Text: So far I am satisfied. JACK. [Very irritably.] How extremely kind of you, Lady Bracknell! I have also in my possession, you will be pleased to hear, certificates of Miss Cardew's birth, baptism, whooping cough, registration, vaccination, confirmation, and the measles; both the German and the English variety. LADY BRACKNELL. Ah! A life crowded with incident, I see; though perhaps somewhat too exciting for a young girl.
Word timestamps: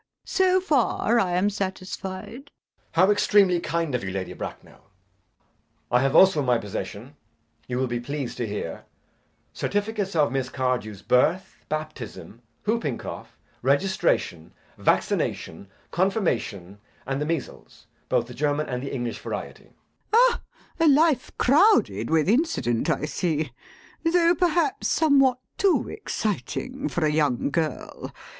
So 0.25 0.59
far 0.59 1.19
I 1.19 1.33
am 1.33 1.51
satisfied. 1.51 2.25
JACK. 2.25 2.25
[Very 2.25 2.71
irritably.] 2.73 2.87
How 3.05 3.11
extremely 3.11 3.59
kind 3.59 3.93
of 3.93 4.03
you, 4.03 4.09
Lady 4.09 4.33
Bracknell! 4.33 4.89
I 5.91 6.01
have 6.01 6.15
also 6.15 6.39
in 6.39 6.47
my 6.47 6.57
possession, 6.57 7.15
you 7.67 7.77
will 7.77 7.85
be 7.85 7.99
pleased 7.99 8.37
to 8.37 8.47
hear, 8.47 8.85
certificates 9.53 10.15
of 10.15 10.31
Miss 10.31 10.49
Cardew's 10.49 11.03
birth, 11.03 11.57
baptism, 11.69 12.41
whooping 12.65 12.97
cough, 12.97 13.37
registration, 13.61 14.53
vaccination, 14.75 15.67
confirmation, 15.91 16.79
and 17.05 17.21
the 17.21 17.25
measles; 17.27 17.85
both 18.09 18.25
the 18.25 18.33
German 18.33 18.67
and 18.67 18.81
the 18.81 18.91
English 18.91 19.19
variety. 19.19 19.65
LADY 19.65 19.75
BRACKNELL. 20.09 20.29
Ah! 20.31 20.41
A 20.79 20.87
life 20.87 21.31
crowded 21.37 22.09
with 22.09 22.27
incident, 22.27 22.89
I 22.89 23.05
see; 23.05 23.51
though 24.03 24.33
perhaps 24.33 24.87
somewhat 24.87 25.37
too 25.59 25.89
exciting 25.89 26.89
for 26.89 27.05
a 27.05 27.11
young 27.11 27.51
girl. 27.51 28.11